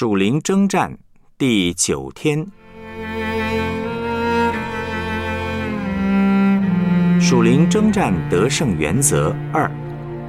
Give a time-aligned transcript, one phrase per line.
[0.00, 0.90] 属灵征战
[1.36, 2.38] 第九天，
[7.20, 9.70] 属灵征战得胜原则二：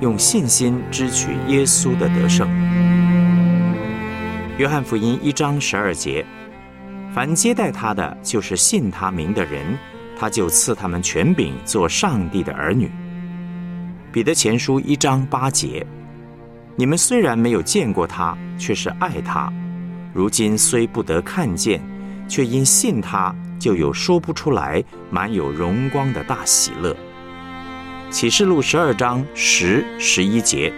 [0.02, 2.50] 用信心支取耶稣的得胜。
[4.58, 6.26] 约翰福音一章十二节：
[7.16, 9.78] 凡接待他的，就是信他名的人，
[10.20, 12.92] 他就赐他们权柄，做上帝的儿女。
[14.12, 15.88] 彼得前书一章八节。
[16.78, 19.52] 你们虽然没有见过他，却是爱他；
[20.14, 21.82] 如今虽不得看见，
[22.28, 26.96] 却因信他，就有说不出来、满有荣光的大喜乐。
[28.10, 30.72] 启示录十二章十、十一节，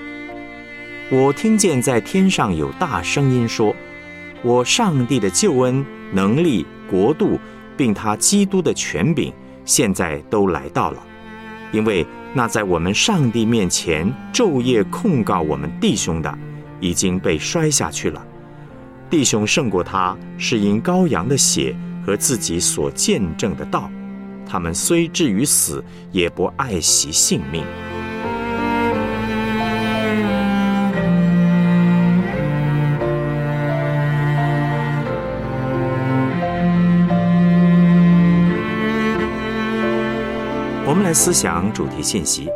[1.10, 3.76] 我听见在天上有大声音说
[4.44, 7.40] ：“我上帝的救恩、能力、国度，
[7.76, 9.34] 并他基督的权柄，
[9.66, 11.04] 现在都来到了，
[11.72, 12.06] 因为。”
[12.36, 16.36] 那在我们上帝面前昼夜控告我们弟兄的，
[16.80, 18.26] 已经被摔下去了。
[19.14, 23.88] 弟兄胜过他，是因羔羊的血和自己所见证的道。
[24.44, 27.64] 他们虽至于死，也不爱惜性命。
[40.88, 42.50] 我们来思想主题信息。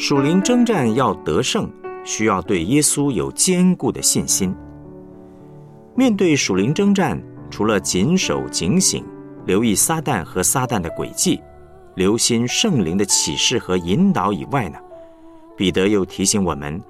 [0.00, 1.68] 属灵征战要得胜，
[2.04, 4.54] 需要对耶稣有坚固的信心。
[5.96, 9.04] 面对属灵征战，除了谨守警醒，
[9.44, 11.42] 留意撒旦和撒旦的诡计，
[11.96, 14.78] 留心圣灵的启示和引导以外呢？
[15.56, 16.80] 彼得又提醒我们：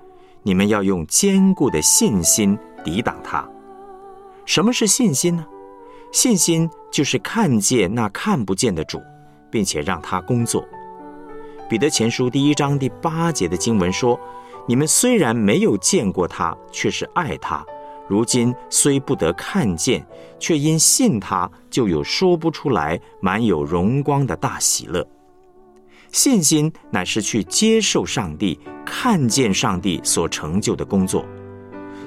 [0.42, 3.42] 你们要用坚固的信心抵挡他。
[4.44, 5.46] 什么是信心呢？
[6.12, 9.00] 信心就是看见那看不见的主，
[9.50, 10.62] 并且让他工作。
[11.68, 14.18] 彼得前书第一章第八节的经文说
[14.66, 17.62] ：“你们虽然没有见过他，却是爱他；
[18.08, 20.04] 如今虽不得看见，
[20.38, 25.06] 却因信他，就有说不出来、满有荣光的大喜乐。”
[26.10, 31.22] 信心乃是去接受上帝、看见上帝所成就的工作。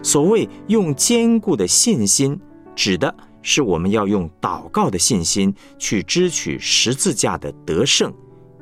[0.01, 2.35] 所谓用坚固的信心，
[2.75, 3.13] 指的
[3.43, 8.11] 是我们要用祷告的信心去支取十字架的得胜，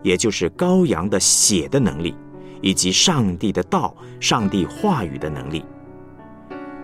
[0.03, 2.15] 也就是羔羊的血的能力，
[2.61, 5.63] 以及上帝的道、上帝话语的能力。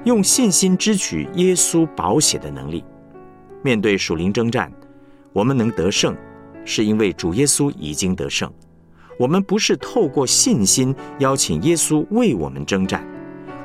[0.03, 2.83] 用信心支取耶稣宝血的能力。
[3.63, 4.71] 面对属灵征战，
[5.33, 6.15] 我们能得胜，
[6.63, 8.51] 是因为主耶稣已经得胜。
[9.17, 13.03] 我们不是透过信心邀请耶稣为我们征战。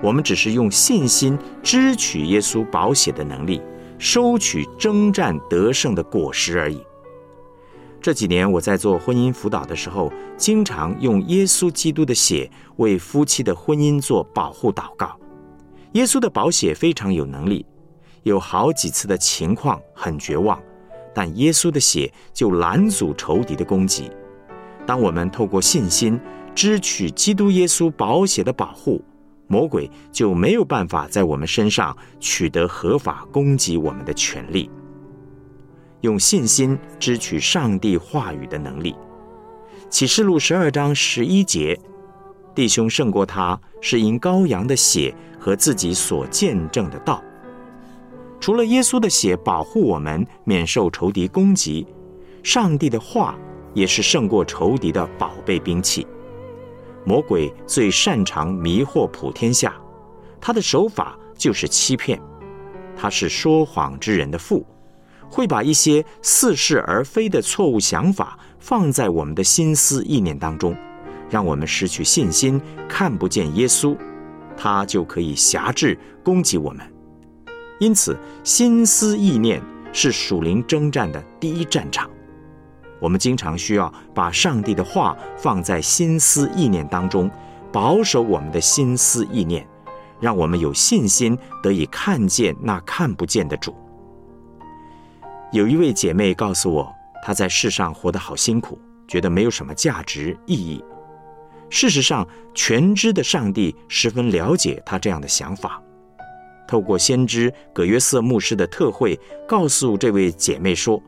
[0.03, 3.61] 我们只是用信心支取耶稣宝血的能力，
[3.99, 6.81] 收取征战得胜的果实而已。
[8.01, 15.15] 这几年我在做婚姻辅导的时候，经常用耶稣基督的血为夫妻的婚姻做保护祷告。
[15.93, 17.67] 耶稣的宝血非常有能力，
[18.23, 20.59] 有好几次的情况很绝望，
[21.15, 24.11] 但耶稣的血就拦阻仇敌的攻击。
[24.87, 26.19] 当我们透过信心
[26.55, 29.03] 支取基督耶稣宝血的保护。
[29.47, 34.71] 魔鬼就没有办法在我们身上取得合法攻击我们的权利。
[36.01, 38.95] 用信心支取上帝话语的能力。
[39.89, 41.79] 启示录十二章十一节：
[42.55, 47.23] 弟兄胜过他，是因羔羊的血和自己所见证的道。
[48.39, 51.87] 除了耶稣的血保护我们免受仇敌攻击，
[52.43, 53.37] 上帝的话
[53.75, 56.07] 也是胜过仇敌的宝贝兵器。
[57.05, 59.75] 魔鬼最擅长迷惑普天下，
[60.41, 62.21] 他的手法就是欺骗。
[62.97, 64.65] 他是说谎之人的父，
[65.31, 70.77] 会把一些似是而非的错误想法放在我们的心思意念当中，
[71.31, 73.97] 让我们失去信心，看不见耶稣，
[74.57, 76.85] 他就可以辖制攻击我们。
[77.79, 82.11] 因此，心思意念是属灵征战的第一战场。
[83.01, 87.31] 我们经常需要把上帝的话放在心思意念当中，
[87.73, 89.67] 保守我们的心思意念，
[90.21, 93.75] 让我们有信心得以看见那看不见的主。
[95.53, 96.95] 有一位姐妹告诉我，
[97.25, 100.83] 她在世上活得好辛苦，觉得没有什么价值意义。
[101.69, 105.83] 事实上，全知的上帝十分了解她这样的想法。
[106.69, 109.19] 透过先知葛约瑟牧师的特会，
[109.49, 111.03] 告诉这位姐妹说。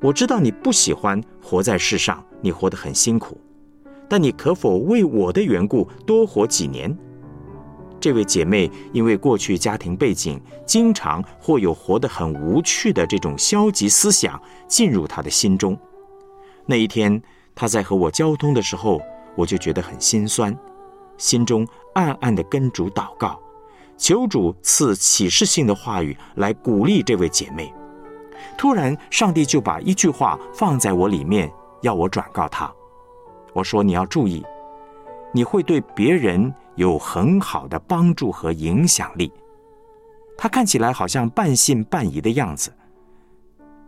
[0.00, 3.38] 我知道你不喜欢活在世上，你活得很辛苦，
[4.08, 6.94] 但你可否为我的缘故多活几年？
[8.04, 15.74] 这位姐妹因为过去家庭背景，经常或有活得很无趣的这种消极思想进入她的心中。
[16.66, 17.22] 那一天，
[17.54, 19.00] 她在和我交通的时候，
[19.34, 20.54] 我就觉得很心酸，
[21.16, 23.40] 心中暗暗的跟主祷告，
[23.96, 27.72] 求主赐启示性的话语来鼓励这位姐妹。
[28.58, 32.70] 突然，上帝就把一句话放在我里面，要我转告她。
[33.54, 34.44] 我说：“你要注意，
[35.34, 39.30] 你会对别人有很好的帮助和影响力。”
[40.38, 42.72] 她看起来好像半信半疑的样子。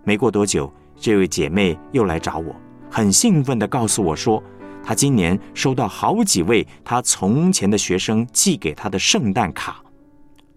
[0.05, 2.55] 没过多久，这位姐妹又来找我，
[2.91, 4.43] 很兴奋地告诉我说。
[4.89, 9.83] 他今年收到好几位他从前的学生寄给他的圣诞卡。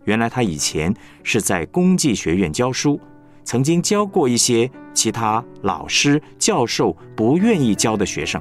[0.03, 0.93] 原来他以前
[1.23, 3.01] 是在公济学院教书，
[3.43, 8.39] 曾经教过一些其他老师教授不愿意教的学生。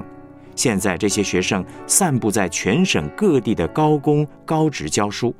[0.59, 5.33] 现在这些学生散布在全省各地的高工高职教书。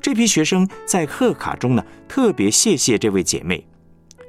[0.00, 3.62] 这批学生在贺卡中呢，特别谢谢这位姐妹。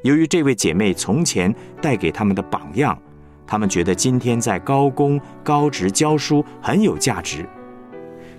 [0.03, 3.01] 由于这位姐妹从前带给他们的榜样。
[3.47, 7.47] 他们觉得今天在高工高职教书很有价值。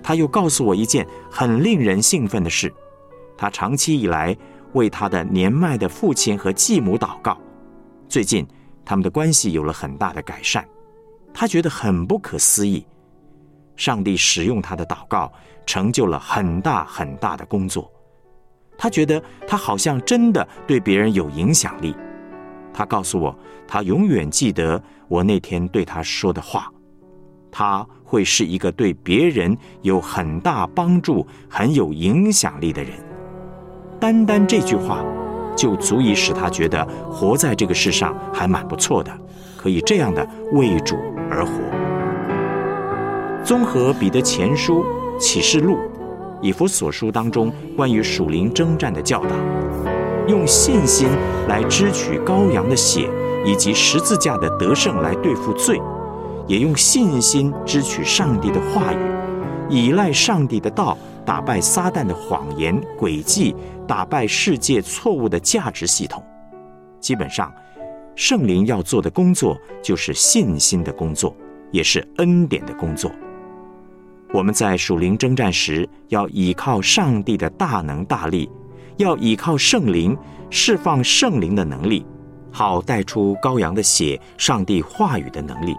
[0.03, 2.71] 他又告诉我一件很令人兴奋的事：
[3.35, 4.37] 他长期以来
[4.73, 7.35] 为他的年迈的父亲和继母祷告，
[8.07, 8.45] 最近
[8.85, 10.63] 他们的关系有了很大的改善。
[11.39, 12.83] 他觉得很不可思议，
[13.75, 15.31] 上帝使用他的祷告
[15.67, 17.91] 成就了很大很大的工作。
[18.75, 21.95] 他觉得他好像真的对别人有影响力。
[22.73, 23.37] 他告诉我，
[23.67, 26.71] 他永远记得我那天对他说的话，
[27.51, 32.93] 他会是一个对别人有很大帮助、很有影响力的人。
[33.99, 35.05] 单单这句话，
[35.55, 39.15] 就足以使他觉得活在这个世上还蛮不错的，
[39.55, 40.95] 可以这样的为主
[41.37, 41.53] 而活。
[43.43, 44.83] 综合彼得前书、
[45.19, 45.77] 启示录、
[46.41, 49.29] 以弗所书当中关于属灵征战的教导。
[50.27, 51.07] 用信心
[51.47, 53.09] 来支取羔羊的血，
[53.45, 55.77] 以及十字架的得胜来对付罪；
[56.47, 58.97] 也用信心支取上帝的话语，
[59.69, 63.55] 依赖上帝的道，打败撒旦的谎言诡计，
[63.87, 66.21] 打败世界错误的价值系统。
[66.99, 67.49] 基本上，
[68.17, 71.37] 圣灵要做的工作就是信心的工作，
[71.71, 73.11] 也是恩典的工作。
[74.33, 78.49] 我们在属灵征战时，要依靠上帝的大能大力。
[78.97, 80.17] 要依靠圣灵
[80.49, 82.03] 释放圣灵的能力，
[82.51, 85.75] 好带出羔羊的血、上帝话语的能力。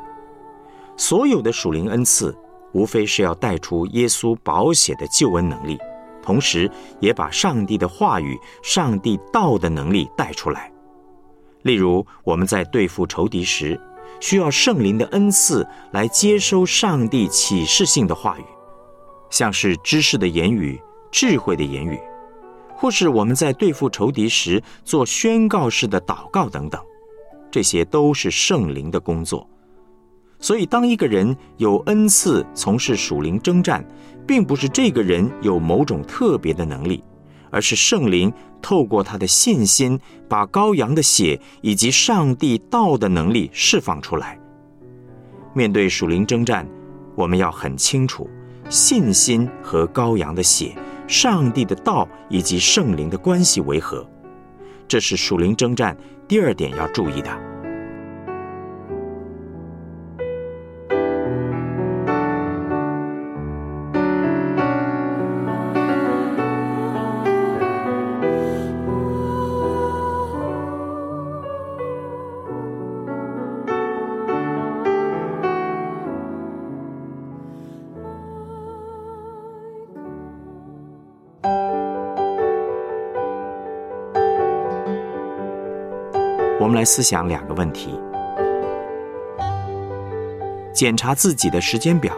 [0.97, 2.33] 所有的属灵恩赐，
[2.71, 5.77] 无非是要带出耶稣宝血的救恩能力，
[6.23, 6.71] 同时
[7.01, 10.71] 也把上帝的话语、上帝道的能力带出来。
[11.69, 13.79] 例如，我们在对付仇敌时，
[14.21, 18.45] 需要圣灵的恩赐来接收上帝启示性的话语，
[19.29, 20.81] 像是知识的言语、
[21.13, 22.01] 智慧的言语。
[22.75, 26.81] 或是我们在对付仇敌时做宣告式的祷告等等，
[27.51, 29.47] 这些都是圣灵的工作。
[30.41, 33.87] 所以，当一个人有恩赐从事属灵征战，
[34.27, 37.05] 并不是这个人有某种特别的能力，
[37.51, 39.99] 而是圣灵透过他的信心，
[40.29, 44.39] 把羔羊的血以及上帝道的能力释放出来。
[45.55, 46.69] 面对属灵征战，
[47.15, 48.29] 我们要很清楚
[48.69, 50.77] 信心和羔羊的血。
[51.07, 54.07] 上帝的道以及圣灵的关系为何？
[54.87, 55.97] 这是属灵征战
[56.29, 57.48] 第二点要注意的。
[86.61, 87.89] 我们来思想两个问题：
[90.73, 92.13] 检查自己的时间表，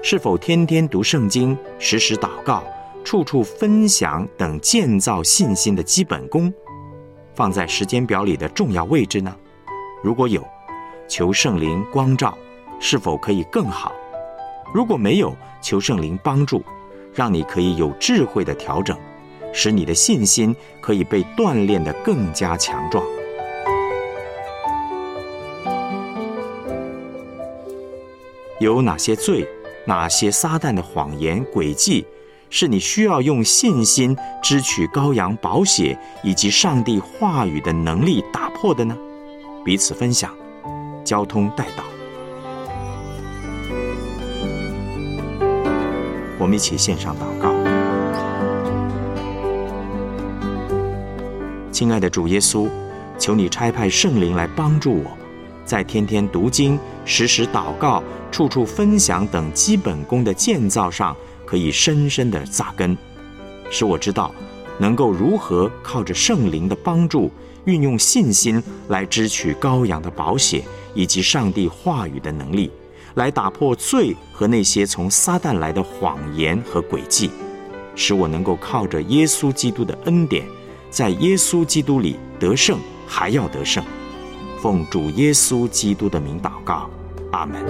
[0.00, 2.62] 是否天天读圣经、时时祷告、
[3.04, 6.54] 处处分享等建造信心的基本功，
[7.34, 9.34] 放在时间表里的重要位置呢？
[10.04, 10.40] 如果有，
[11.08, 12.38] 求圣灵光照，
[12.78, 13.92] 是否可以更好？
[14.72, 16.62] 如果没有，求圣灵帮助，
[17.12, 18.96] 让你可以有智慧的调整，
[19.52, 23.04] 使你的信心可以被锻炼得更加强壮。
[28.60, 29.48] 有哪些罪，
[29.86, 32.06] 哪些撒旦的谎言诡计，
[32.50, 38.94] 是你需要用信心支取羔羊宝血以及上帝话语的能力打破的呢？
[39.64, 40.30] 彼此分享，
[41.02, 41.84] 交通带导。
[46.38, 47.54] 我们一起献上祷告。
[51.72, 52.68] 亲爱的主耶稣，
[53.18, 55.19] 求你差派圣灵来帮助我。
[55.70, 62.98] 在天天读经、时时祷告、处处分享等基本功的建造上，可以深深的扎根，
[63.70, 64.34] 使我知道
[64.80, 67.30] 能够如何靠着圣灵的帮助，
[67.66, 72.68] 运用信心来支取羔羊的宝血以及上帝话语的能力，
[73.14, 77.30] 来打破罪和那些从撒旦来的谎言和诡计，
[77.94, 80.44] 使我能够靠着耶稣基督的恩典，
[80.90, 83.84] 在耶稣基督里得胜，还要得胜。
[84.62, 86.90] 奉主耶稣基督的名祷告，
[87.32, 87.64] 阿门。